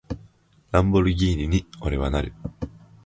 [0.71, 2.33] ランボルギーニに、俺はなる！